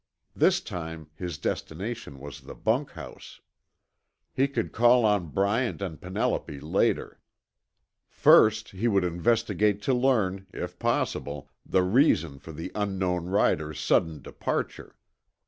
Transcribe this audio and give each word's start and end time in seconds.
This 0.35 0.61
time 0.61 1.11
his 1.13 1.37
destination 1.37 2.17
was 2.19 2.41
the 2.41 2.55
bunkhouse. 2.55 3.39
He 4.33 4.47
could 4.47 4.71
call 4.71 5.05
on 5.05 5.27
Bryant 5.27 5.79
and 5.79 6.01
Penelope 6.01 6.59
later. 6.59 7.19
First, 8.09 8.69
he 8.69 8.87
would 8.87 9.03
investigate 9.03 9.79
to 9.83 9.93
learn, 9.93 10.47
if 10.51 10.79
possible, 10.79 11.51
the 11.63 11.83
reason 11.83 12.39
for 12.39 12.51
the 12.51 12.71
unknown 12.73 13.27
rider's 13.27 13.79
sudden 13.79 14.23
departure. 14.23 14.97